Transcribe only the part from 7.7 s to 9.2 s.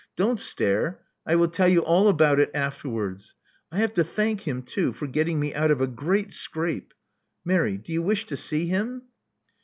do you wish to see him?"